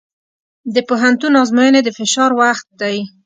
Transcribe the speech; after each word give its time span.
د 0.73 0.75
پوهنتون 0.89 1.33
ازموینې 1.41 1.81
د 1.83 1.89
فشار 1.97 2.31
وخت 2.41 2.65
دی. 2.81 2.97